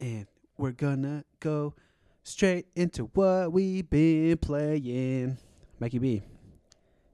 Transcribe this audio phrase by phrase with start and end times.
[0.00, 0.26] and
[0.58, 1.74] we're gonna go
[2.22, 5.38] straight into what we've been playing.
[5.78, 6.22] Mikey B,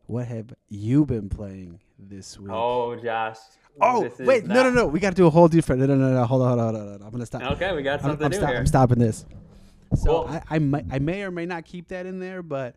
[0.07, 2.51] what have you been playing this week?
[2.53, 3.39] Oh, Josh.
[3.81, 4.87] Oh, wait, no, no, no.
[4.87, 5.81] We got to do a whole different.
[5.81, 6.25] No, no, no, no.
[6.25, 6.89] Hold on, hold on, hold on.
[6.89, 7.07] hold on.
[7.07, 7.43] I'm gonna stop.
[7.53, 8.59] Okay, we got I'm, something I'm, new stop- here.
[8.59, 9.25] I'm stopping this.
[9.95, 10.29] So Cool.
[10.29, 12.77] I, I, may, I may or may not keep that in there, but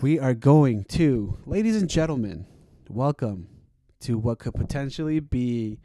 [0.00, 2.46] we are going to, ladies and gentlemen,
[2.88, 3.48] welcome
[4.00, 5.78] to what could potentially be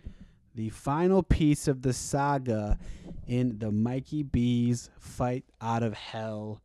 [0.55, 2.79] the final piece of the saga
[3.27, 6.61] in the Mikey B's fight out of hell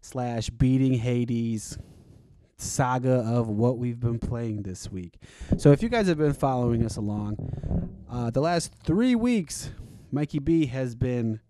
[0.00, 1.76] slash beating Hades
[2.56, 5.18] saga of what we've been playing this week.
[5.58, 9.70] So if you guys have been following us along, uh, the last three weeks,
[10.10, 11.40] Mikey B has been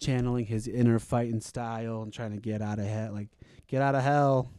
[0.00, 3.28] channeling his inner fighting style and trying to get out of hell, like
[3.68, 4.50] get out of hell,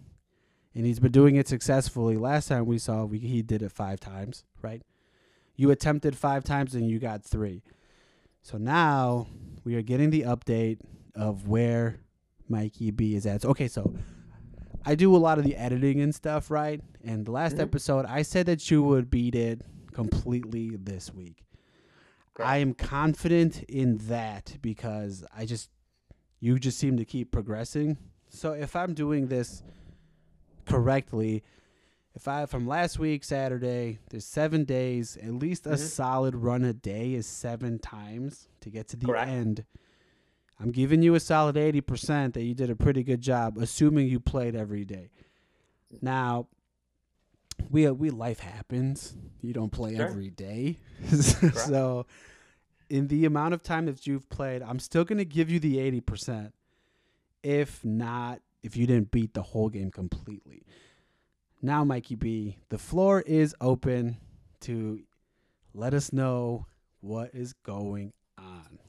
[0.74, 2.16] and he's been doing it successfully.
[2.16, 4.82] Last time we saw, we, he did it five times, right?
[5.60, 7.64] You attempted five times and you got three.
[8.44, 9.28] So now
[9.66, 10.80] we are getting the update
[11.16, 12.00] of where
[12.48, 13.42] Mikey B is at.
[13.42, 13.94] So, okay, so
[14.86, 16.82] I do a lot of the editing and stuff, right?
[17.04, 17.64] And the last Mhm.
[17.64, 21.44] episode, I said that you would beat it completely this week.
[22.40, 22.48] Okay.
[22.48, 25.70] I am confident in that because I just
[26.40, 27.98] you just seem to keep progressing.
[28.30, 29.62] So if I'm doing this
[30.66, 31.44] correctly,
[32.20, 35.78] if I from last week Saturday, there's seven days, at least a Mhm.
[35.78, 39.30] solid run a day is seven times to get to the Correct.
[39.30, 39.66] end.
[40.60, 44.10] I'm giving you a solid eighty percent that you did a pretty good job, assuming
[44.10, 45.12] you played every day.
[46.02, 46.48] Now,
[47.70, 49.16] we we life happens.
[49.42, 50.06] You don't play Sure.
[50.08, 50.80] every day,
[51.56, 52.06] so
[52.90, 56.02] in the amount of time that you've played, I'm still gonna give you the eighty
[56.02, 56.54] percent.
[57.44, 60.66] If not, if you didn't beat the whole game completely.
[61.62, 64.18] Now, Mikey B, the floor is open
[64.62, 65.02] to
[65.74, 66.68] let us know
[67.02, 68.80] what is going on.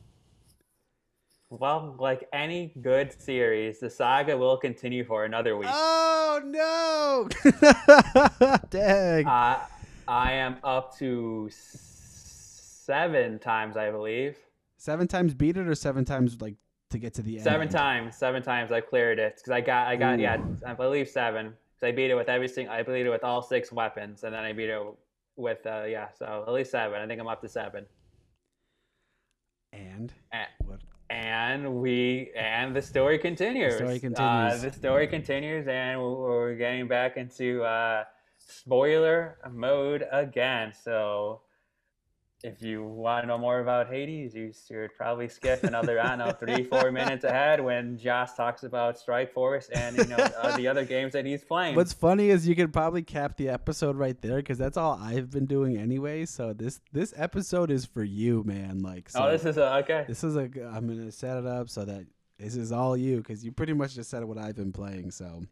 [1.48, 5.68] Well, like any good series, the saga will continue for another week.
[5.72, 7.28] Oh no!
[8.70, 9.26] Dang.
[9.26, 9.58] Uh,
[10.06, 14.37] I am up to seven times, I believe.
[14.76, 16.54] seven times beat it or seven times like
[16.91, 17.42] to get to the end?
[17.42, 21.08] Seven times, seven times I cleared it because I got, I got, yeah, I believe
[21.08, 21.54] seven.
[21.82, 24.44] I beat it with every single, I beat it with all six weapons, and then
[24.44, 24.82] I beat it
[25.36, 27.00] with, uh, yeah, so at least seven.
[27.00, 27.86] I think I'm up to seven.
[29.72, 30.44] And Eh.
[30.64, 30.80] what?
[31.08, 33.72] And we and the story continues.
[33.74, 34.62] The story Uh, continues.
[34.62, 38.04] the story continues, and we're we're getting back into uh,
[38.38, 40.72] spoiler mode again.
[40.72, 41.40] So,
[42.42, 46.18] if you want to know more about Hades, you should probably skip another, I don't
[46.18, 50.56] know, three, four minutes ahead when Josh talks about Strike Force and you know uh,
[50.56, 51.76] the other games that he's playing.
[51.76, 55.30] What's funny is you could probably cap the episode right there because that's all I've
[55.30, 56.24] been doing anyway.
[56.24, 58.80] So this this episode is for you, man.
[58.82, 60.04] Like, so oh, this is a, okay.
[60.08, 60.42] this is a.
[60.42, 62.06] I'm gonna set it up so that
[62.38, 65.10] this is all you because you pretty much just said what I've been playing.
[65.10, 65.42] So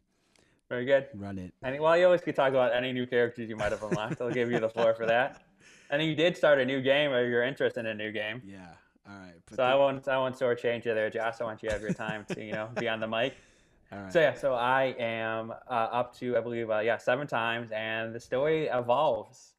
[0.69, 1.07] Very good.
[1.13, 1.53] run it.
[1.63, 4.21] Any, well, you always could talk about any new characters you might have unlocked.
[4.21, 5.43] I'll give you the floor for that.
[5.89, 8.41] And you did start a new game, or you're interested in a new game.
[8.45, 8.67] Yeah.
[9.07, 9.33] All right.
[9.49, 11.35] So the- I won't, I won't sort of change you there, Josh.
[11.41, 13.35] I want you to have your time to, you know, be on the mic.
[13.91, 14.13] all right.
[14.13, 18.13] So yeah, so I am uh, up to, I believe, uh, yeah, seven times, and
[18.13, 19.53] the story evolves.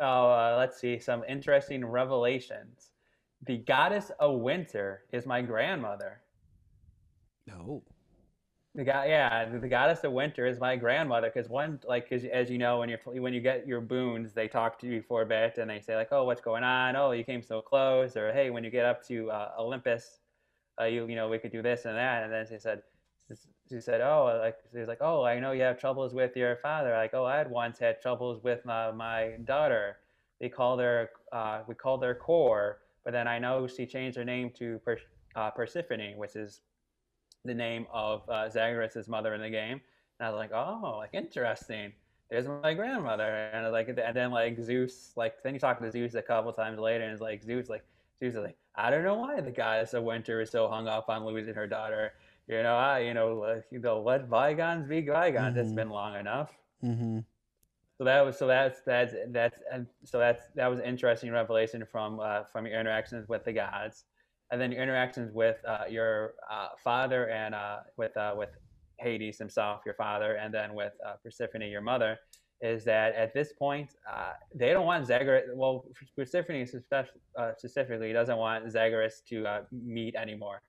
[0.00, 2.92] Oh, uh, let's see, some interesting revelations.
[3.44, 6.20] The goddess of winter is my grandmother.
[7.46, 7.82] no.
[8.78, 11.32] The yeah, the, goddess of winter is my grandmother.
[11.34, 14.46] Because one, like, 'cause as you know, when you're when you get your boons, they
[14.46, 16.94] talk to you for a bit and they say like, "Oh, what's going on?
[16.94, 20.20] Oh, you came so close," or "Hey, when you get up to uh, Olympus,
[20.80, 22.84] uh, you you know we could do this and that." And then she said,
[23.68, 26.92] she said, "Oh, like she's like, oh, I know you have troubles with your father.
[26.92, 29.98] Like, oh, I had once had troubles with my, my daughter.
[30.40, 34.24] They called her, uh, we called her Core, but then I know she changed her
[34.24, 34.98] name to per,
[35.34, 36.60] uh, Persephone, which is
[37.44, 39.80] the name of uh, Zagreus' mother in the game.
[40.18, 41.92] And I was like, oh, like interesting.
[42.30, 45.80] There's my grandmother, and I was like, and then like Zeus, like then you talk
[45.80, 47.84] to Zeus a couple times later, and it's like Zeus, like
[48.20, 51.08] Zeus is like, I don't know why the goddess of winter is so hung up
[51.08, 52.12] on losing her daughter.
[52.46, 55.56] You know, I, you know, like, you know, let bygones be bygones.
[55.56, 55.74] It's Mhm.
[55.74, 56.52] been long enough.
[56.84, 57.20] Mm-hmm.
[57.98, 61.84] So that was so that's that's that's and so that's that was an interesting revelation
[61.84, 64.04] from uh, from your interactions with the gods,
[64.50, 68.50] and then your interactions with uh, your uh, father and uh, with uh, with
[68.98, 72.18] Hades himself, your father, and then with uh, Persephone, your mother.
[72.60, 75.44] Is that at this point uh, they don't want Zagreus?
[75.54, 75.84] Well,
[76.16, 76.66] Persephone
[77.56, 80.62] specifically doesn't want Zagreus to meet anymore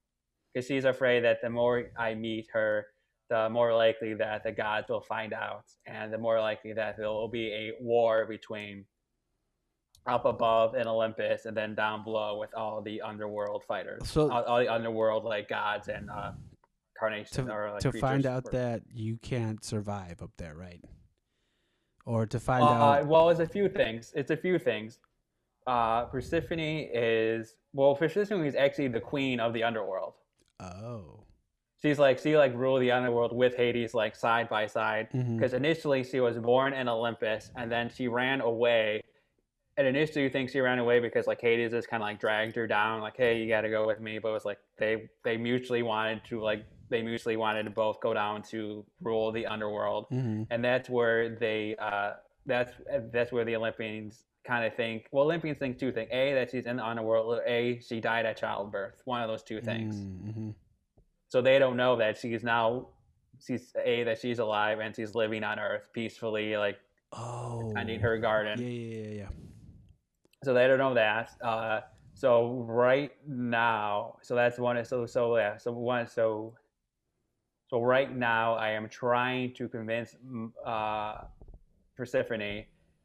[0.53, 2.85] because she's afraid that the more I meet her,
[3.29, 7.07] the more likely that the gods will find out, and the more likely that there
[7.07, 8.85] will be a war between
[10.07, 14.09] up above in Olympus, and then down below with all the underworld fighters.
[14.09, 16.31] So- all, all the underworld like gods and uh,
[16.97, 20.83] carnations to, or like to find out that you can't survive up there, right?
[22.05, 23.05] Or to find Uh, out.
[23.07, 24.11] well, it's a few things.
[24.15, 24.99] It's a few things.
[25.67, 30.13] Uh, Persephone is well, Persephone is actually the queen of the underworld.
[30.59, 31.19] Oh.
[31.81, 35.09] She's like she like ruled the underworld with Hades like side by side.
[35.13, 35.37] Mhm.
[35.37, 39.01] Because initially she was born in Olympus, and then she ran away.
[39.79, 42.53] And initially you think she ran away because like Hades just kind of like dragged
[42.57, 45.09] her down, like, "Hey, you got to go with me." But it was like they
[45.23, 49.45] they mutually wanted to like they mutually wanted to both go down to rule the
[49.45, 52.11] underworld hmm and that's where they uh,
[52.45, 52.73] that's
[53.13, 55.07] that's where the Olympians kind of think.
[55.13, 58.35] Well, Olympians think two things: a that she's in the underworld, a she died at
[58.35, 59.01] childbirth.
[59.05, 59.95] One of those two things.
[59.95, 60.49] Mm-hmm.
[61.29, 62.89] So they don't know that she's now
[63.39, 66.77] she's a that she's alive and she's living on Earth peacefully, like
[67.11, 67.71] Oh.
[67.73, 68.61] tending her garden.
[68.61, 69.27] Yeah, yeah, yeah, yeah.
[70.43, 71.31] So they don't know that.
[71.41, 71.81] Uh,
[72.13, 74.83] so right now, so that's one.
[74.85, 75.57] So so yeah.
[75.57, 76.07] So one.
[76.07, 76.53] So
[77.69, 81.25] so right now, I am trying to convince mm, uh,
[81.95, 82.63] Persephone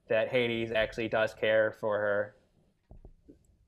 [0.08, 2.34] that Hades actually does care for her,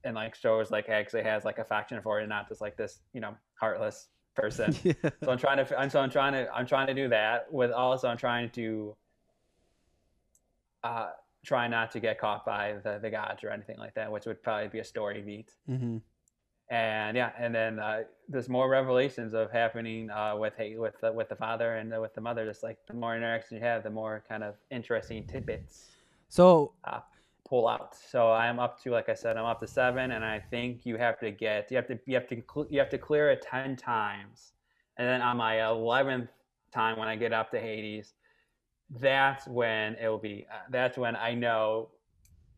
[0.04, 3.00] and like shows like actually has like affection for her, and not just like this
[3.12, 4.74] you know heartless person.
[4.84, 4.92] yeah.
[5.24, 5.78] So I'm trying to.
[5.78, 6.48] I'm so I'm trying to.
[6.54, 7.52] I'm trying to do that.
[7.52, 8.96] With also, I'm trying to.
[10.84, 11.08] Uh,
[11.46, 14.42] try not to get caught by the, the gods or anything like that, which would
[14.42, 15.50] probably be a story beat.
[15.66, 15.98] hmm
[16.68, 20.54] And yeah, and then uh, there's more revelations of happening uh, with
[20.84, 22.44] with the, with the father and uh, with the mother.
[22.44, 25.74] Just like the more interaction you have, the more kind of interesting tidbits
[26.28, 26.72] So,
[27.48, 27.94] pull out.
[27.94, 30.96] So I'm up to, like I said, I'm up to seven, and I think you
[30.96, 33.76] have to get, you have to, you have to, you have to clear it ten
[33.76, 34.52] times,
[34.98, 36.30] and then on my eleventh
[36.72, 38.14] time when I get up to Hades,
[39.00, 40.46] that's when it will be.
[40.50, 41.88] Uh, that's when I know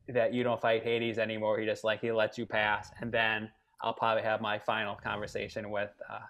[0.09, 1.59] that you don't fight Hades anymore.
[1.59, 3.51] He just like he lets you pass, and then
[3.83, 5.91] I'll probably have my final conversation with.
[6.09, 6.21] Uh,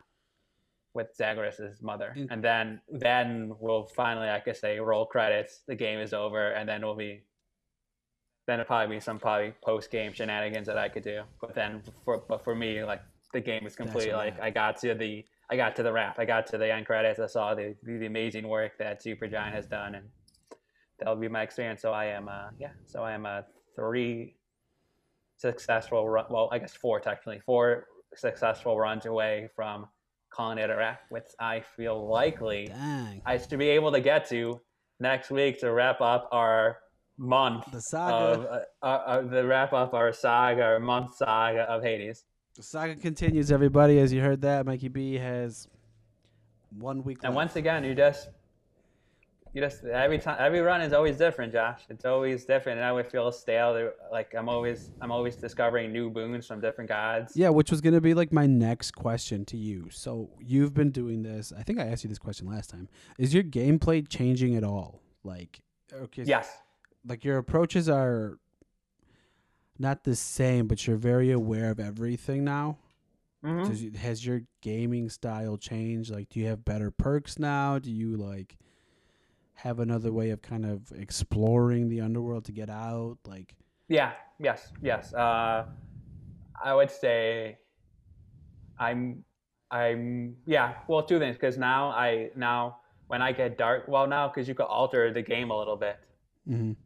[0.95, 5.61] with Zagreus' mother, and then then we'll finally, like I say, roll credits.
[5.69, 7.23] The game is over, and then we'll be
[8.49, 11.23] then it'll probably be some probably post game shenanigans that I could do.
[11.41, 13.03] But then for but for me, like
[13.35, 14.13] the game is complete.
[14.13, 14.41] Like.
[14.41, 16.19] I got to the I got to the wrap.
[16.19, 17.19] I got to the end credits.
[17.21, 20.07] I saw the the amazing work that Supergiant has done, and
[20.99, 21.81] that'll be my experience.
[21.83, 22.73] So I am uh yeah.
[22.87, 24.37] So I am a three
[25.37, 26.27] successful run.
[26.31, 29.87] Well, I guess four technically four successful runs away from
[30.31, 33.23] calling it a wrap, which I feel likely dang.
[33.25, 34.61] I should be able to get to
[35.01, 36.79] next week to wrap up our
[37.17, 38.15] month The saga.
[38.15, 42.25] of uh, uh, uh, the wrap up our saga, our month saga of Hades.
[42.59, 44.01] The saga continues, everybody.
[44.01, 45.69] As you heard that, Mikey B has
[46.77, 47.37] one week And left.
[47.37, 48.31] once again, you just
[49.55, 51.83] you just every time every run is always different, Josh.
[51.89, 53.93] It's always different, and I would feel stale.
[54.11, 57.33] Like I'm always I'm always discovering new boons from different gods.
[57.37, 59.87] Yeah, which was going to be like my next question to you.
[59.91, 61.53] So you've been doing this.
[61.57, 62.89] I think I asked you this question last time.
[63.21, 65.01] Is your gameplay changing at all?
[65.23, 65.61] Like,
[65.93, 66.51] okay, Yes.
[67.07, 68.39] like your approaches are
[69.79, 72.79] not the same, but you're very aware of everything now.
[73.45, 73.67] Mhm.
[73.69, 76.11] Does has your gaming style changed?
[76.11, 77.79] Like, do you have better perks now?
[77.79, 78.57] Do you like
[79.55, 83.19] have another way of kind of exploring the underworld to get out?
[83.27, 83.55] Like,
[83.89, 85.15] Yeah, yes, yes.
[85.15, 85.67] Uh,
[86.63, 87.59] I would say
[88.79, 89.25] I'm,
[89.71, 90.75] I'm, yeah.
[90.89, 94.55] Well, two things because now I now when I get dark, well now because you
[94.55, 95.97] could alter the game a little bit.
[96.49, 96.77] mhm.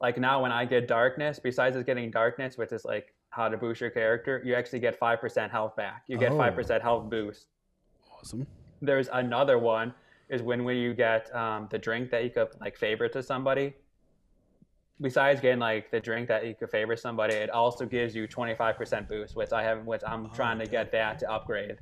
[0.00, 3.56] Like now when I get darkness, besides just getting darkness, which is like how to
[3.56, 6.04] boost your character, you actually get five percent health back.
[6.06, 6.38] You get Oh.
[6.38, 7.46] five percent health boost.
[8.16, 8.46] awesome.
[8.80, 9.92] There's another one
[10.28, 13.74] is when when you get um, the drink that you could like favor to somebody.
[15.00, 19.08] Besides getting like the drink that you could favor somebody, it also gives you 25%
[19.08, 21.76] boost, which I have, which I'm Oh, trying to get that to upgrade.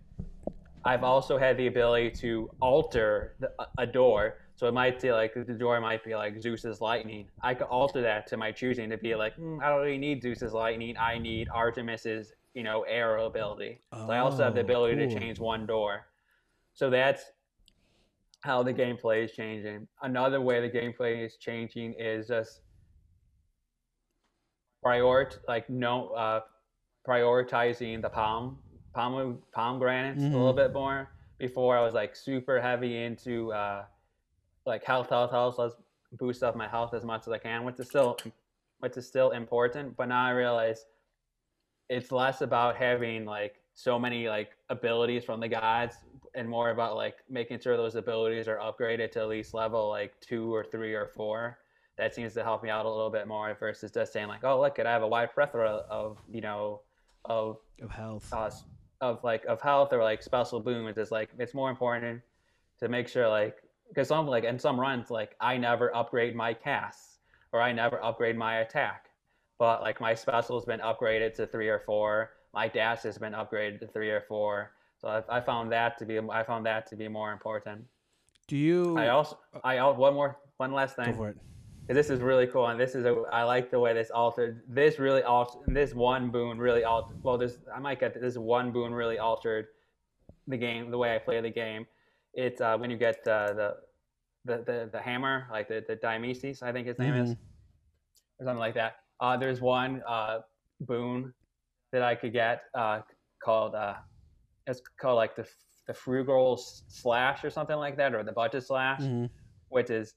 [0.85, 5.35] I've also had the ability to alter the, a door, so it might say like
[5.35, 7.29] the door might be like Zeus's lightning.
[7.43, 10.23] I could alter that to my choosing to be like, "Hmm, I don't really need
[10.23, 10.97] Zeus's lightning.
[10.99, 13.83] I need Artemis's, you know, arrow ability.
[13.93, 15.09] So I also have the Oh, ability cool.
[15.15, 16.07] to change one door.
[16.73, 17.25] So that's
[18.41, 19.89] how the gameplay is changing.
[20.03, 22.61] Another way the gameplay is changing is just
[24.83, 26.41] prior like no uh,
[27.07, 28.59] prioritizing the palm
[28.95, 31.11] palm pomegranates a little bit more.
[31.39, 33.85] Before I was like super heavy into uh,
[34.67, 35.57] like health, health, health.
[35.59, 35.75] Let's
[36.13, 38.17] boost up my health as much as I can, which is still
[38.81, 39.97] which is still important.
[39.97, 40.85] But now I realize
[41.89, 45.97] it's less about having like so many like abilities from the gods
[46.35, 50.19] and more about like making sure those abilities are upgraded to at least level like
[50.21, 51.59] two or three or four
[51.97, 54.61] that seems to help me out a little bit more versus just saying like, oh
[54.61, 56.83] look, I have a wide plethora of you know
[57.25, 58.33] of of health.
[58.33, 58.51] uh,
[59.01, 60.99] of like of health or like special boons.
[60.99, 62.21] It's like it's more important
[62.81, 63.57] to make sure like
[63.89, 67.19] because some like in some runs like I never upgrade my casts
[67.53, 69.07] or I never upgrade my attack,
[69.59, 72.31] but like my special's been upgraded to three or four.
[72.53, 74.73] My dash has been upgraded to three or four.
[74.99, 77.85] So I, I found that to be I found that to be more important.
[78.49, 81.13] Do you I also I one more one last thing.
[81.13, 81.37] go for it?
[81.89, 84.63] This is really cool, and this is a, I like the way this altered.
[84.69, 85.63] This really altered.
[85.69, 87.23] This one boon really altered.
[87.23, 89.69] Well, this I might get this one boon really altered
[90.49, 91.87] the game, the way I play the game.
[92.37, 93.77] It's uh, when you get uh, the,
[94.45, 97.31] the the the hammer, like the the Dionysus, I think his name is,
[98.39, 98.97] or something like that.
[99.21, 100.41] Uh, there's one uh,
[100.81, 101.33] boon
[101.93, 103.01] that I could get uh,
[103.43, 103.95] called uh,
[104.67, 105.47] it's called like the
[105.87, 106.57] the frugal
[106.89, 109.31] slash or something like that, or the budget slash Mhm.
[109.69, 110.15] which is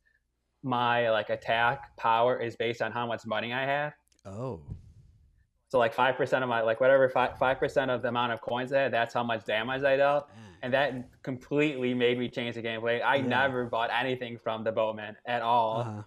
[0.62, 3.94] my like attack power is based on how much money I have.
[4.26, 4.62] Oh.
[5.70, 8.74] So like five percent of my like whatever five percent of the amount of coins
[8.74, 10.30] I had, that's how much damage I dealt.
[10.62, 13.02] And that completely made me change the gameplay.
[13.02, 13.28] I Yeah.
[13.28, 15.82] never bought anything from the Boatman at all.
[15.82, 16.02] Uh-huh.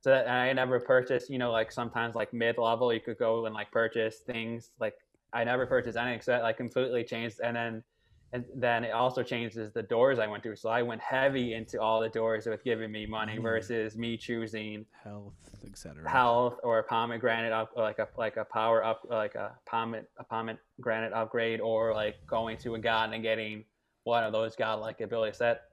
[0.00, 3.18] So that, and I never purchased, you know, like sometimes like mid level you could
[3.18, 4.72] go and like purchase things.
[4.80, 4.94] Like
[5.32, 7.40] I never purchased anything, so that like completely changed.
[7.42, 7.84] And then
[8.32, 10.56] and then it also changes the doors I went through.
[10.56, 13.42] So I went heavy into all the doors with giving me money Mhm.
[13.42, 15.34] versus me choosing Health,
[15.66, 16.08] etc.
[16.08, 20.24] health or a pomegranate up like a like a power up like a pomegranate a
[20.24, 23.64] pomegranate upgrade or like going to a god and getting
[24.04, 25.68] one of those godlike abilities that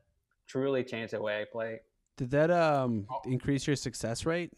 [0.46, 1.80] truly changed the way I play.
[2.18, 4.52] Did that um increase your success rate?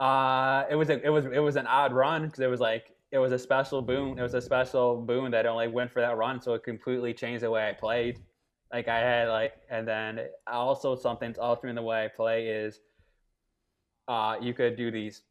[0.00, 2.96] Uh, it was a, it was it was an odd run because it was like
[3.12, 4.18] it was a special boon.
[4.18, 7.42] It was a special boon that only went for that run, so it completely changed
[7.42, 8.20] the way I played.
[8.72, 12.80] Like I had like, and then also something altering the way I play is,
[14.06, 15.22] uh, you could do these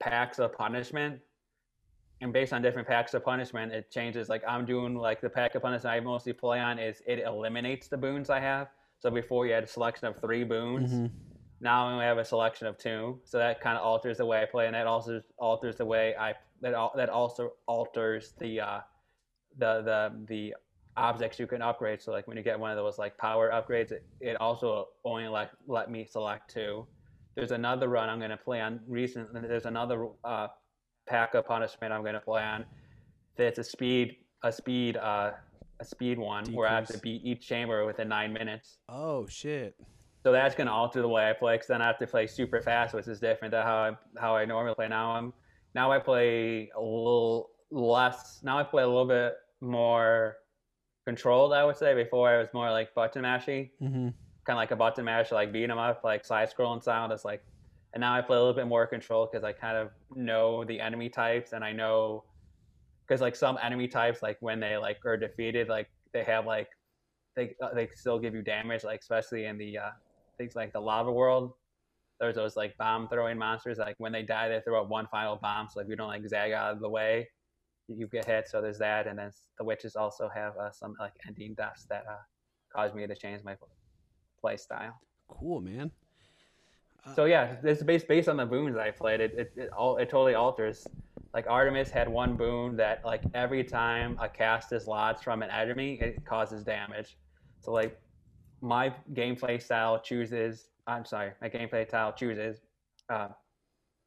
[0.00, 1.20] pacts of punishment,
[2.20, 4.28] and based on different pacts of punishment, it changes.
[4.28, 7.88] Like I'm doing like the pact of punishment I mostly play on is it eliminates
[7.88, 8.68] the boons I have.
[8.98, 11.10] So before you had a selection of three boons Mhm.
[11.60, 14.42] now I only have a selection of two, so that kind of alters the way
[14.42, 18.60] I play, and that also alters the way I that al- that also alters the
[18.60, 18.80] uh,
[19.58, 20.54] the the the
[20.96, 22.00] objects you can upgrade.
[22.00, 25.28] So like when you get one of those like power upgrades, it, it also only
[25.28, 26.86] like let me select two.
[27.36, 29.40] There's another run I'm going to play on recently.
[29.42, 30.48] There's another uh,
[31.06, 32.64] pact of punishment I'm going to play on.
[33.36, 35.32] That's a speed a speed uh,
[35.80, 38.78] a speed one where I have to beat each chamber within nine minutes.
[38.88, 39.74] Oh shit.
[40.22, 42.26] So that's going to alter the way I play because then I have to play
[42.26, 44.86] super fast, which is different than how I, how I normally play.
[44.86, 45.32] Now I'm
[45.74, 48.40] now I play a little less.
[48.42, 50.36] Now I play a little bit more
[51.06, 51.52] controlled.
[51.52, 54.08] I would say before I was more like button mashy, Mm-hmm.
[54.46, 57.10] kind of like a button mash, like beat 'em up, like side scrolling style.
[57.12, 57.42] It's like,
[57.92, 60.80] and now I play a little bit more controlled because I kind of know the
[60.80, 62.24] enemy types and I know
[63.06, 66.68] because like some enemy types, like when they like are defeated, like they have like
[67.36, 69.90] they uh, they still give you damage, like especially in the uh,
[70.38, 71.54] things like the lava world.
[72.20, 73.78] There's those like bomb throwing monsters.
[73.78, 75.68] Like when they die, they throw up one final bomb.
[75.72, 77.28] So if you don't like zag out of the way,
[77.88, 78.48] you you get hit.
[78.48, 82.04] So there's that, and then the witches also have uh, some like ending deaths that
[82.08, 82.18] uh,
[82.74, 83.56] caused me to change my
[84.40, 85.00] play style.
[85.28, 85.90] Cool, man.
[87.06, 89.20] Uh, So yeah, it's based based on the boons I played.
[89.20, 90.86] It it it, all, it totally alters.
[91.32, 95.50] Like Artemis had one boon that like every time a cast is lodged from an
[95.50, 97.16] enemy, it causes damage.
[97.60, 97.98] So like
[98.60, 100.69] my gameplay style chooses.
[100.86, 102.60] I'm sorry, my gameplay tile chooses.
[103.08, 103.28] Uh,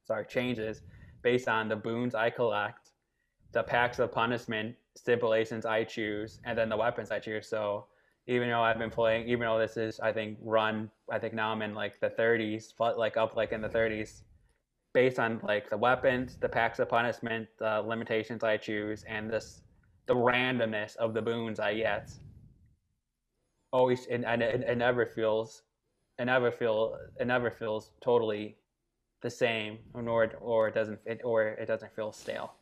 [0.03, 0.81] sorry, changes
[1.21, 2.91] based on the boons I collect,
[3.53, 7.47] the pacts of punishment stipulations I choose, and then the weapons I choose.
[7.47, 7.87] So
[8.27, 11.51] even though I've been playing, even though this is, I think, run, I think now
[11.51, 14.23] I'm in like the 30s, but like up like in the 30s,
[14.93, 19.61] based on like the weapons, the pacts of punishment, the limitations I choose, and this
[20.05, 22.11] the randomness of the boons I get.
[23.71, 25.63] Always, and, and it, it never feels,
[26.19, 28.57] it never feel, it never feels totally
[29.21, 32.53] the same, nor or it doesn't, it, or it doesn't feel stale.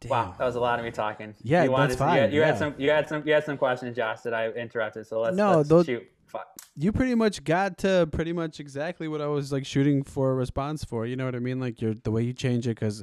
[0.00, 0.10] Damn.
[0.10, 1.34] Wow, that was a lot of me talking.
[1.42, 2.46] Yeah, you that's to- fine, You had, you yeah.
[2.46, 5.06] had some, you had some, you had some questions, Josh, that I interrupted.
[5.06, 6.06] So let's, No, let's those- shoot.
[6.26, 6.46] Fuck.
[6.76, 10.34] you pretty much got to pretty much exactly what I was like shooting for a
[10.34, 11.06] response for.
[11.06, 11.58] You know what I mean?
[11.58, 13.02] Like your the way you change it, because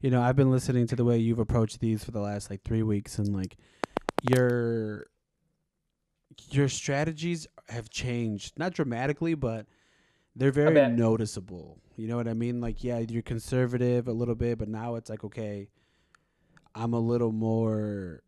[0.00, 2.62] you know I've been listening to the way you've approached these for the last like
[2.62, 3.56] three weeks, and like
[4.30, 5.08] your
[6.50, 9.66] your strategies have changed, not dramatically, but
[10.36, 11.78] they're very noticeable.
[11.96, 12.60] You know what I mean?
[12.60, 15.68] Like yeah, you're conservative a little bit, but now it's like okay,
[16.74, 18.22] I'm a little more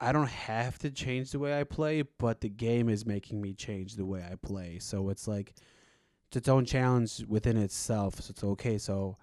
[0.00, 3.54] I don't have to change the way I play, but the game is making me
[3.54, 4.78] change the way I play.
[4.78, 5.54] So it's like
[6.28, 8.20] it's its own challenge within itself.
[8.20, 8.78] So it's okay.
[8.78, 9.16] So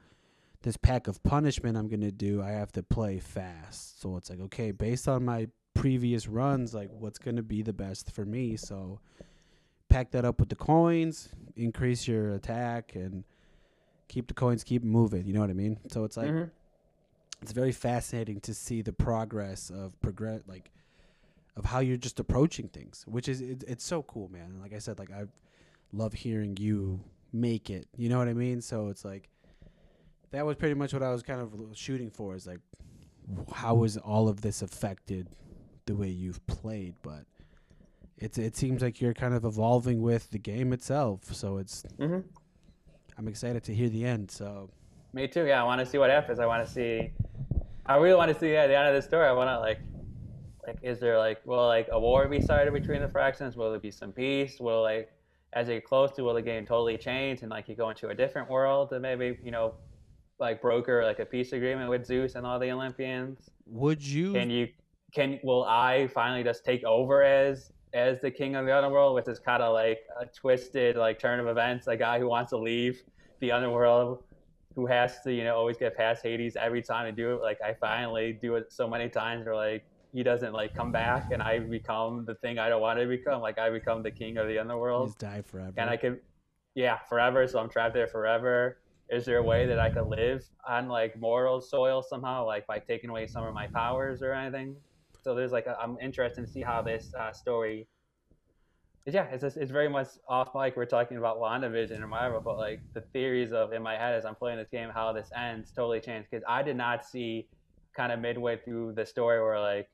[0.64, 4.02] this pact of punishment I'm gonna do, I have to play fast.
[4.02, 5.48] So it's like okay, based on my
[5.84, 8.56] previous runs, like what's gonna be the best for me.
[8.56, 9.02] So
[9.90, 13.26] pack that up with the coins, increase your attack, and
[14.08, 15.26] keep the coins, keep moving.
[15.28, 15.78] You know what I mean?
[15.90, 16.50] So it's like Mhm.
[17.42, 20.72] it's very fascinating to see the progress of progress like
[21.58, 24.74] of how you're just approaching things which is it, it's so cool man and like
[24.74, 25.24] i said like i
[25.92, 27.00] love hearing you
[27.34, 29.30] make it you know what i mean so it's like
[30.32, 32.62] that was pretty much what i was kind of shooting for is like
[33.54, 35.28] how was all of this affected
[35.86, 37.26] the way you've played but
[38.18, 42.24] it's it seems like you're kind of evolving with the game itself so it's Mhm.
[43.18, 44.70] i'm excited to hear the end so
[45.16, 45.46] Me too.
[45.46, 46.40] Yeah, I want to see what happens.
[46.40, 47.12] I want to see.
[47.86, 49.28] I really want to see at the end of the story.
[49.28, 49.80] I want to like,
[50.66, 53.56] like, is there like, will like a war be started between the fractions?
[53.56, 54.60] Will there be some peace?
[54.60, 55.12] Will like,
[55.54, 58.08] as you get close to, will the game totally change and like you go into
[58.10, 59.76] a different world and maybe you know,
[60.40, 63.52] like broker like a peace agreement with Zeus and all the Olympians?
[63.68, 64.68] would you Can you,
[65.14, 69.28] can will I finally just take over as as the king of the underworld, which
[69.28, 71.88] is kind of like a twisted like turn of events?
[71.88, 73.02] A guy who wants to leave
[73.40, 74.20] the underworld
[74.76, 77.42] who has to, you know, always get past Hades every time to do it.
[77.42, 81.32] Like I finally do it so many times where like he doesn't like come back
[81.32, 83.42] and I become the thing I don't want to become.
[83.42, 85.10] Like I become the king of the underworld.
[85.10, 86.20] just die forever And I could
[86.76, 87.48] yeah, forever.
[87.48, 88.80] So I'm trapped there forever.
[89.10, 92.80] Is there a way that I could live on like mortal soil somehow, like by
[92.80, 94.76] taking away some of my powers or anything?
[95.24, 97.88] So there's like a, I'm interested to see how this uh, story.
[99.06, 100.76] Yeah, it's just, it's very much off mic.
[100.78, 104.26] We're talking about WandaVision or whatever, but like the theories of in my head as
[104.26, 107.48] I'm playing this game, how this ends totally changed because I did not see
[107.96, 109.90] kind of midway through the story where like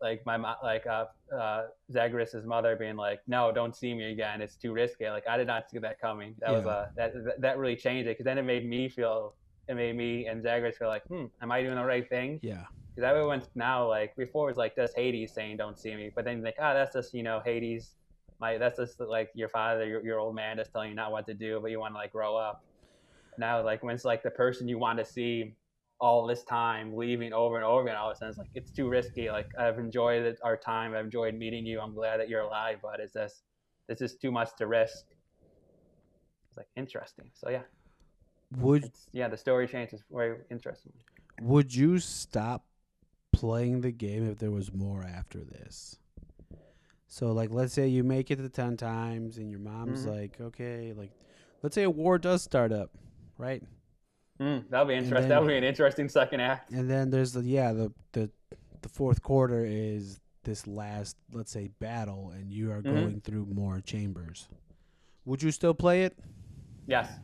[0.00, 4.40] like my like uh, uh Zagreus's mother being like, "No, don't see me again.
[4.40, 6.34] It's too risky." Like I did not see that coming.
[6.40, 6.70] That was Yeah.
[6.72, 9.34] uh that that- that really changed it because then it made me feel
[9.68, 12.64] it made me and Zagreus feel like, "Hmm, am I doing the right thing?" yeah
[12.98, 16.24] Because everyone's now like before it was like just Hades saying, "Don't see me," but
[16.24, 17.94] then like, "Ah, that's just you know Hades."
[18.40, 21.24] My that's just like your father, your, your old man, just telling you not what
[21.26, 22.64] to do, but you want to like grow up.
[23.38, 25.54] Now, like when it's like the person you want to see
[26.00, 28.72] all this time leaving over and over again, all of a sudden it's like it's
[28.72, 29.30] too risky.
[29.30, 31.78] Like I've enjoyed it, our time, I've enjoyed meeting you.
[31.78, 33.44] I'm glad that you're alive, but it's just
[33.86, 35.04] this is too much to risk.
[36.48, 37.30] It's like interesting.
[37.32, 37.62] So yeah,
[38.56, 40.92] would it's yeah the story changes very interesting.
[41.40, 42.64] Would you stop
[43.38, 45.98] playing the game if there was more after this?
[47.06, 50.08] So, like, let's say you make it to 10 times and your mom's Mhm.
[50.10, 51.10] like, okay, like,
[51.62, 52.90] let's say a war does start up,
[53.38, 53.62] right?
[54.38, 55.28] Mm, that'll be interesting.
[55.30, 56.70] That'll be an interesting second act.
[56.70, 58.30] And then there's the, yeah, the, the,
[58.82, 62.90] the fourth quarter is this last, let's say, battle, and you are Mhm.
[62.90, 64.48] going through more chambers.
[65.24, 66.16] Would you still play it?
[66.86, 67.18] Yes.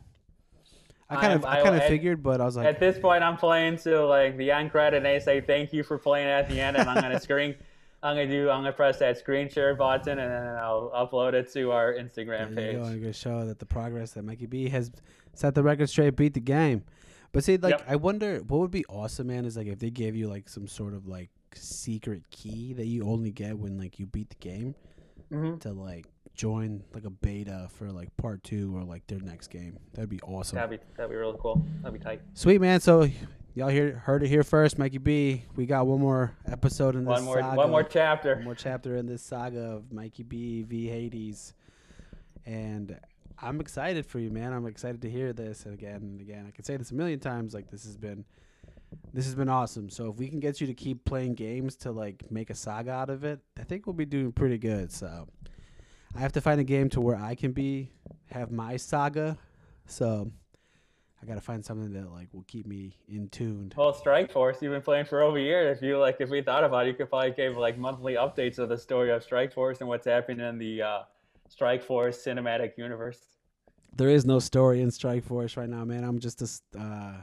[1.11, 3.23] I kind of, I'm- I kind of figured, but I was like, At this point,
[3.23, 6.49] I'm playing to like the end credit, and they say thank you for playing at
[6.49, 7.55] the end, and I'm gonna screen.
[8.03, 8.51] I'm gonna do.
[8.51, 12.55] I'm gonna press that screen share button, and then I'll upload it to our Instagram
[12.55, 12.77] There page.
[12.77, 12.85] go.
[12.85, 14.90] I'm gonna show that the progress that Mikey B has
[15.35, 16.85] set the record straight, beat the game.
[17.33, 17.85] But see, like, Yep.
[17.88, 20.69] I wonder what would be awesome, man, is like if they gave you like some
[20.69, 24.75] sort of like secret key that you only get when like you beat the game
[25.31, 29.49] hmm to like join like a beta for like part two or like their next
[29.49, 29.79] game.
[29.94, 30.57] That'd be awesome.
[30.57, 31.64] That'd be that'd be really cool.
[31.83, 32.20] That'd be tight.
[32.35, 32.81] Sweet man.
[32.81, 33.09] So
[33.55, 35.44] y'all hear heard it here first, Mikey B.
[35.57, 37.57] We got one more episode in this One more saga.
[37.57, 38.35] one more chapter.
[38.37, 41.55] one more chapter in this saga of Mikey B v Hades,
[42.47, 42.99] and
[43.40, 44.53] I'm excited for you, man.
[44.53, 46.47] I'm excited to hear this again and again.
[46.49, 47.55] I can say this a million times.
[47.55, 48.25] Like this has been,
[49.12, 49.90] this has been awesome.
[49.90, 52.92] So if we can get you to keep playing games to like make a saga
[52.92, 54.92] out of it, I think we'll be doing pretty good.
[54.92, 55.29] So
[56.14, 57.90] I have to find a game to where I can be
[58.31, 59.37] have my saga.
[59.87, 60.31] So
[61.22, 63.74] I gotta find something that like will keep me in tuned.
[63.77, 65.70] Well, Strike Force, you've been playing for over a year.
[65.70, 68.59] If you like, if we thought about it, you could probably give like monthly updates
[68.59, 70.98] of the story of Strike Force and what's happening in the uh,
[71.48, 73.20] Strike Force cinematic universe.
[73.96, 76.05] there is no story in Strike Force right now, man.
[76.05, 77.14] I'm just a, uh,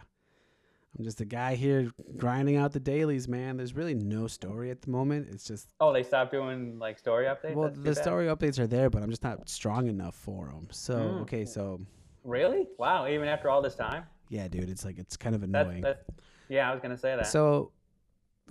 [0.97, 3.58] I'm just a guy here grinding out the dailies, man.
[3.58, 5.30] There's really no story at the moment.
[5.32, 7.56] It's just Oh, they stopped doing like story updates.
[7.56, 7.97] well, the bad.
[7.97, 10.67] story updates are there, but I'm just not strong enough for them.
[10.71, 11.21] So Mm.
[11.21, 11.80] okay, so
[12.23, 12.67] Really?
[12.77, 13.08] Wow!
[13.08, 14.04] Even after all this time.
[14.30, 15.82] yeah, dude, it's like it's kind of That's, annoying.
[15.82, 16.04] that's
[16.49, 16.69] yeah.
[16.69, 17.25] I was gonna say that.
[17.27, 17.71] So,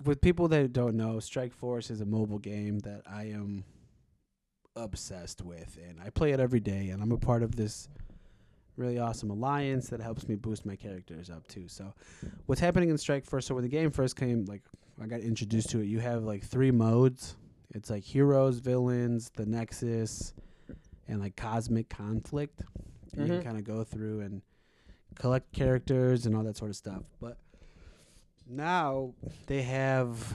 [0.03, 3.63] with people that don't know, Strike Force is a mobile game that I am
[4.75, 6.89] obsessed with, and I play it every day.
[6.89, 7.87] And I'm a part of this
[8.77, 11.67] really awesome alliance that helps me boost my characters up too.
[11.67, 11.93] So,
[12.45, 13.45] what's happening in Strike Force?
[13.45, 14.61] So when the game first came, like
[15.01, 17.35] I got introduced to it, you have like three modes.
[17.73, 20.33] It's like heroes, villains, the Nexus,
[21.07, 22.61] and like cosmic conflict.
[23.15, 23.43] You can Mhm.
[23.43, 24.41] kind of go through and
[25.15, 27.03] collect characters and all that sort of stuff.
[27.19, 27.37] But
[28.47, 29.13] now
[29.47, 30.33] they have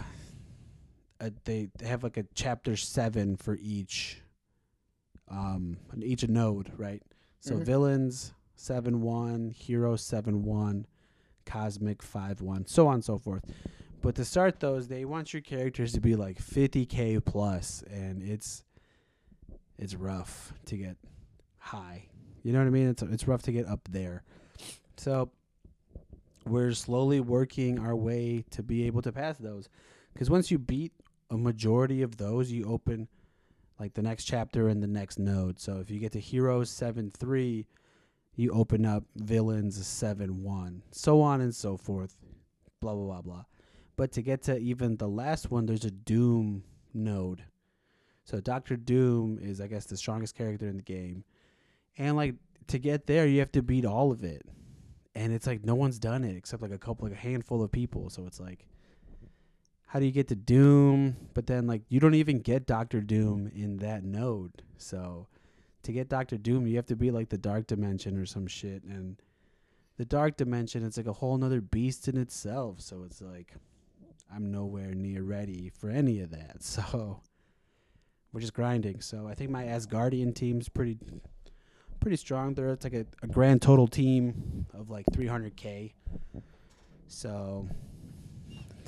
[1.21, 4.21] a, they have like a chapter seven for each
[5.29, 7.03] um each node, right?
[7.47, 7.65] So Mhm.
[7.65, 10.85] villains seven one, hero seven one,
[11.45, 13.45] cosmic five one, so on and so forth.
[14.03, 18.65] But to start those, they want your characters to be like 50k plus, and it's
[19.79, 20.97] it's rough to get
[21.59, 22.09] high.
[22.43, 22.89] You know what I mean?
[22.89, 24.25] It's it's rough to get up there.
[24.97, 25.31] So
[26.45, 29.69] we're slowly working our way to be able to pass those.
[30.13, 30.93] Because once you beat
[31.31, 33.07] a majority of those, you open
[33.79, 35.61] like the next chapter and the next node.
[35.61, 37.67] So if you get to Heroes 7 3,
[38.35, 42.17] you open up Villains 7 1, so on and so forth.
[42.81, 43.45] Blah, blah, blah, blah.
[43.97, 47.45] But to get to even the last one, there's a Doom node.
[48.25, 51.25] So Doctor Doom is, I guess, the strongest character in the game.
[51.97, 52.35] And like
[52.67, 54.43] to get there, you have to beat all of it.
[55.15, 57.73] And it's like no one's done it except like a couple, like a handful of
[57.73, 58.11] people.
[58.11, 58.67] So it's like,
[59.87, 61.17] how do you get to Doom?
[61.35, 64.63] But then like you don't even get Doctor Doom in that node.
[64.77, 65.29] So
[65.85, 68.83] to get Doctor Doom, you have to be like the Dark Dimension or some shit.
[68.83, 69.17] And
[69.97, 72.81] the Dark Dimension, it's like a whole nother beast in itself.
[72.81, 73.55] So it's like
[74.35, 76.59] I'm nowhere near ready for any of that.
[76.63, 77.21] So
[78.33, 79.01] we're just grinding.
[79.01, 80.99] So I think my Asgardian team's pretty
[82.01, 82.55] pretty strong.
[82.55, 85.93] There it's like a, a grand total team of like 300k.
[87.07, 87.69] So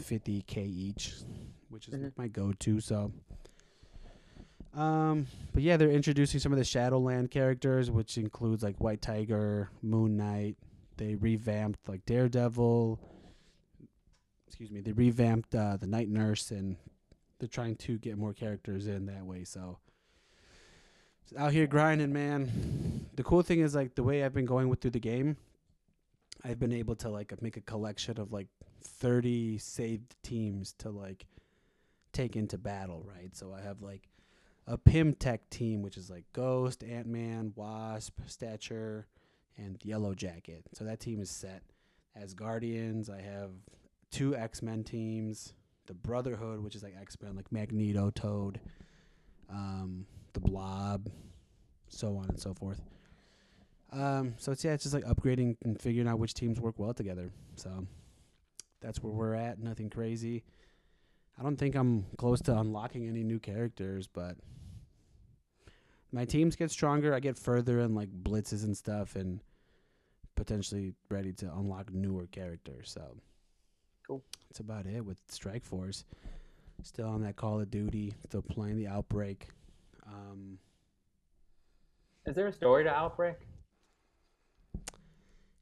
[0.09, 1.15] 50k each,
[1.69, 2.13] which is Mhm.
[2.17, 2.81] my go-to.
[2.81, 3.13] So
[4.75, 9.71] um but yeah, they're introducing some of the Shadowland characters, which includes like White Tiger,
[9.83, 10.57] Moon Knight.
[10.97, 12.99] They revamped like Daredevil.
[14.47, 14.81] Excuse me.
[14.81, 16.77] They revamped uh, the Night Nurse, and
[17.39, 19.45] they're trying to get more characters in that way.
[19.45, 19.79] So
[21.37, 23.07] out here grinding, man.
[23.15, 25.37] The cool thing is like the way I've been going with through the game.
[26.45, 28.49] I've been able to like make a collection of like
[28.83, 31.27] 30 saved teams to like
[32.13, 33.35] take into battle, right?
[33.35, 34.09] So I have like
[34.67, 39.07] a Pym Tech team, which is like Ghost, Ant Man, Wasp, Stature,
[39.57, 40.65] and Yellow Jacket.
[40.75, 41.63] So that team is set.
[42.21, 43.51] Asgardians, I have
[44.11, 45.55] two X Men teams,
[45.87, 48.61] the Brotherhood, which is like X Men, like Magneto, Toad,
[49.51, 51.09] um, the Blob,
[51.89, 52.81] so on and so forth.
[53.93, 56.93] Um, so it's yeah, it's just like upgrading and figuring out which teams work well
[56.93, 57.31] together.
[57.57, 57.87] So
[58.81, 59.59] that's where we're at.
[59.59, 60.45] Nothing crazy.
[61.39, 64.37] I don't think I'm close to unlocking any new characters, but
[66.13, 67.15] my teams get stronger.
[67.15, 69.41] I get further in like blitzes and stuff, and
[70.35, 72.91] potentially ready to unlock newer characters.
[72.91, 73.17] So
[74.09, 74.23] Cool.
[74.49, 76.05] That's about it with Strike Force.
[76.83, 78.15] Still on that Call of Duty.
[78.25, 79.49] Still playing the Outbreak.
[80.07, 80.59] Um,
[82.25, 83.37] Is there a story to Outbreak?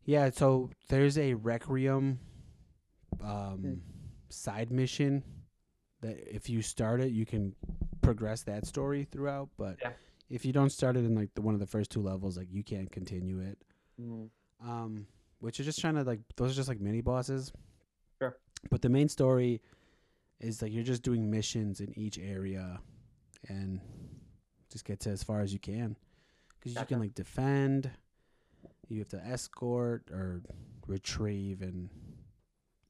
[0.06, 2.20] Yeah, so there's a Requiem
[3.20, 3.74] um, Hmm.
[4.28, 5.22] side mission
[6.00, 7.54] that if you start it, you can
[8.02, 9.48] progress that story throughout.
[9.56, 9.92] But Yeah.
[10.28, 12.48] if you don't start it in like the one of the first two levels, like
[12.50, 13.58] you can't continue it.
[14.00, 14.30] Mm.
[14.60, 15.06] Um,
[15.40, 17.52] which is just trying to like those are just like mini bosses.
[18.20, 18.36] Sure.
[18.70, 19.60] But the main story
[20.40, 22.80] is like you're just doing missions in each area,
[23.48, 23.80] and
[24.70, 25.96] just get to as far as you can,
[26.58, 27.90] because you can like defend.
[28.88, 30.42] You have to escort or
[30.86, 31.90] retrieve and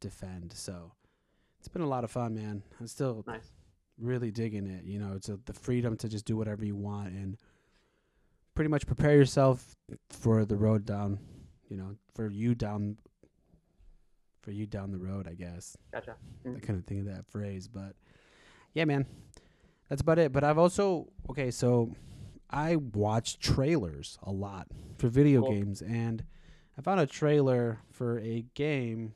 [0.01, 0.53] defend.
[0.53, 0.93] So
[1.59, 2.63] it's been a lot of fun, man.
[2.81, 3.51] I'm still Nice.
[3.99, 4.85] really digging it.
[4.85, 7.37] You know, it's a, the freedom to just do whatever you want and
[8.55, 9.77] pretty much prepare yourself
[10.11, 11.19] for the road down.
[11.69, 12.99] You know, for you down,
[14.43, 15.27] for you down the road.
[15.29, 16.15] I guess Gotcha.
[16.45, 16.59] I mm-hmm.
[16.61, 17.97] couldn't think of that phrase, but
[18.73, 19.07] yeah, man,
[19.89, 20.33] that's about it.
[20.33, 21.91] But I've also okay, so
[22.51, 25.53] I watch trailers a lot for video Cool.
[25.53, 26.25] games, and
[26.79, 29.15] I found a trailer for a game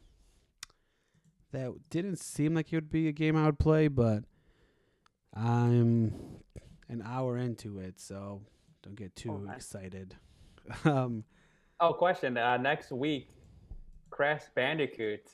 [1.53, 4.25] that didn't seem like it would be a game I would play, but
[5.35, 6.13] I'm
[6.89, 8.43] an hour into it, so
[8.83, 10.17] don't get too Oh, excited.
[10.85, 11.25] um,
[11.83, 12.37] Oh, question.
[12.37, 13.31] Uh, next week,
[14.11, 15.31] Crash Bandicoot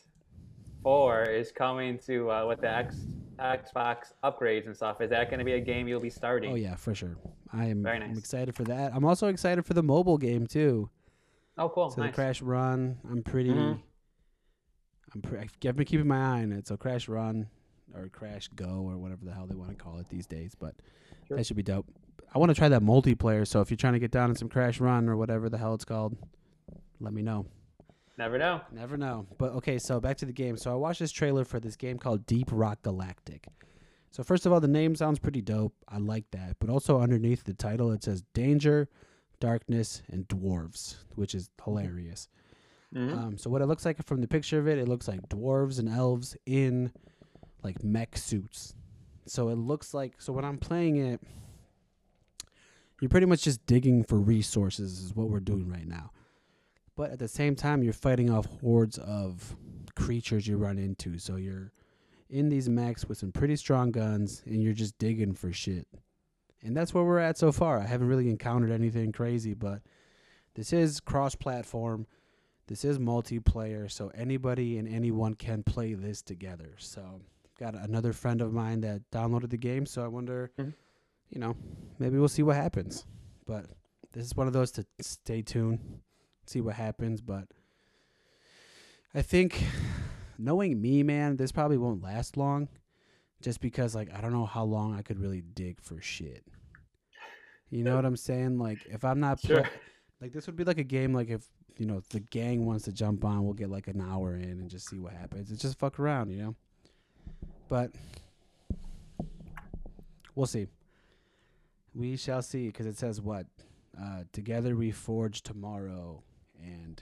[0.85, 2.97] 4 is coming to uh, with the X
[3.41, 5.01] Xbox upgrades and stuff.
[5.01, 6.53] Is that going to be a game you'll be starting?
[6.53, 7.17] oh yeah, for sure.
[7.57, 8.92] I am Very I'm excited for that.
[8.95, 10.90] I'm also excited for the mobile game too.
[11.59, 11.90] Oh, cool.
[11.90, 12.11] so nice.
[12.11, 13.51] the Crash Run, I'm pretty.
[13.51, 13.81] Mhm.
[15.14, 16.66] I'm pre- I've been keeping my eye on it.
[16.66, 17.49] So Crash Run
[17.95, 20.75] or Crash Go or whatever the hell they want to call it these days, but
[21.29, 21.37] Sure.
[21.37, 21.87] that should be dope.
[22.35, 23.47] I want to try that multiplayer.
[23.47, 25.75] So if you're trying to get down in some Crash Run or whatever the hell
[25.75, 26.16] it's called,
[27.01, 27.47] let me know.
[28.19, 28.62] Never know.
[28.73, 29.27] Never know.
[29.38, 30.57] But okay, so back to the game.
[30.57, 33.47] So I watched this trailer for this game called Deep Rock Galactic.
[34.11, 35.75] So first of all, the name sounds pretty dope.
[35.88, 36.57] I like that.
[36.59, 38.88] But also underneath the title, it says Danger,
[39.40, 42.29] darkness, and dwarves, which is hilarious.
[42.95, 43.12] Mhm.
[43.16, 45.79] Um, so what it looks like from the picture of it, it looks like dwarves
[45.79, 46.92] and elves in
[47.62, 48.75] like mech suits.
[49.27, 51.21] So it looks like so when I'm playing it,
[53.01, 56.12] you're pretty much just digging for resources is what we're doing right now.
[56.95, 59.55] But at the same time, you're fighting off hordes of
[59.97, 61.19] creatures you run into.
[61.19, 61.73] So you're
[62.29, 65.87] in these mechs with some pretty strong guns, and you're just digging for shit.
[66.62, 67.79] And that's where we're at so far.
[67.79, 69.83] I haven't really encountered anything crazy, but
[70.55, 72.07] this is cross-platform.
[72.67, 76.75] This is multiplayer, so anybody and anyone can play this together.
[76.79, 77.21] So,
[77.59, 80.75] got another friend of mine that downloaded the game, so I wonder, Mhm.
[81.31, 81.57] you know,
[81.99, 83.07] maybe we'll see what happens.
[83.47, 83.71] But
[84.12, 86.01] this is one of those to stay tuned,
[86.47, 87.21] see what happens.
[87.21, 87.47] But
[89.15, 89.62] I think,
[90.38, 92.68] knowing me, man, this probably won't last long,
[93.42, 96.44] just because like I don't know how long I could really dig for shit.
[97.70, 98.59] You know what I'm saying?
[98.59, 99.68] Like if I'm not Sure.
[100.20, 101.46] like this would be like a game like if
[101.79, 104.70] you know the gang wants to jump on, we'll get like an hour in and
[104.70, 105.51] just see what happens.
[105.51, 106.55] It's just fuck around, you know.
[107.68, 107.90] But
[110.35, 110.66] we'll see.
[111.94, 113.46] We shall see because it says what
[114.01, 116.22] uh, together we forge tomorrow,
[116.62, 117.01] and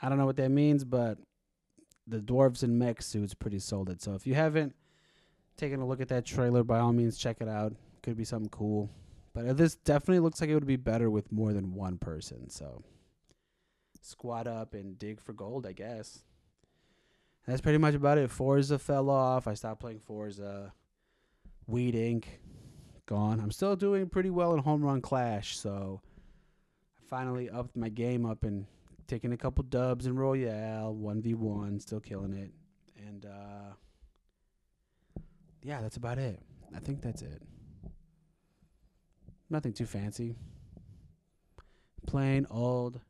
[0.00, 1.18] I don't know what that means, but
[2.06, 4.02] the dwarves in mech suits pretty sold it.
[4.02, 4.74] So if you haven't
[5.56, 7.74] taken a look at that trailer, by all means check it out.
[8.02, 8.90] Could be something cool.
[9.34, 12.50] But uh, this definitely looks like it would be better with more than one person.
[12.50, 12.82] So
[14.00, 16.24] squat up and dig for gold, I guess.
[17.46, 18.30] That's pretty much about it.
[18.30, 19.46] Forza fell off.
[19.46, 20.72] I stopped playing Forza.
[21.66, 22.24] Weed Inc.
[23.06, 23.40] gone.
[23.40, 26.00] I'm still doing pretty well in Home Run Clash, so
[27.00, 28.66] I finally upped my game up and
[29.06, 32.52] taking a couple dubs in Royale, 1v1, still killing it.
[32.96, 33.74] And uh
[35.62, 36.40] yeah, that's about it.
[36.74, 37.42] I think that's it.
[39.48, 40.34] Nothing too fancy.
[42.06, 43.00] Plain old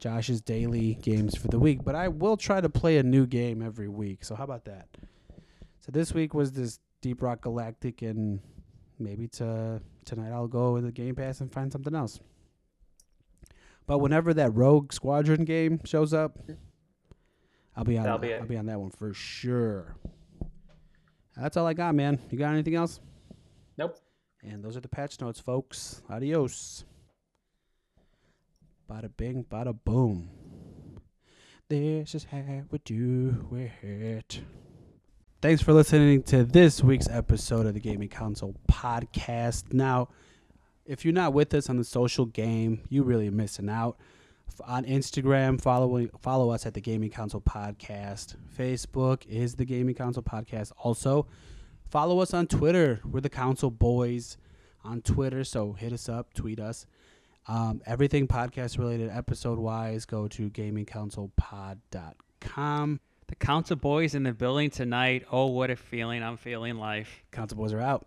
[0.00, 3.62] Josh's daily games for the week, but I will try to play a new game
[3.62, 4.24] every week.
[4.24, 4.88] So how about that?
[5.80, 8.40] So this week was this Deep Rock Galactic, and
[8.98, 12.20] maybe to tonight I'll go with the Game Pass and find something else.
[13.86, 16.38] But whenever that Rogue Squadron game shows up,
[17.76, 18.04] I'll be on.
[18.04, 18.40] That'll be it.
[18.40, 19.96] I'll be on that one for sure.
[21.36, 22.18] That's all I got, man.
[22.30, 23.00] You got anything else?
[23.76, 23.98] Nope.
[24.42, 26.02] And those are the patch notes, folks.
[26.08, 26.84] Adios.
[28.88, 30.30] Bada bing, bada boom.
[31.68, 33.46] This is how we do
[33.82, 34.40] it.
[35.40, 39.72] Thanks for listening to this week's episode of the Gaming Council Podcast.
[39.72, 40.08] Now,
[40.86, 43.96] if you're not with us on the social game, you really are missing out.
[44.66, 48.36] On Instagram, follow follow us at the Gaming Council Podcast.
[48.56, 50.72] Facebook is the Gaming Council Podcast.
[50.78, 51.26] Also,
[51.88, 53.00] follow us on Twitter.
[53.04, 54.36] We're the Council Boys
[54.84, 56.86] on Twitter, so hit us up, tweet us.
[57.46, 63.00] Um, everything podcast related, episode wise, go to gamingcouncilpod.com.
[63.26, 65.24] The Council Boys in the building tonight.
[65.32, 67.22] Oh, what a feeling I'm feeling life.
[67.32, 68.02] Council Boys are out.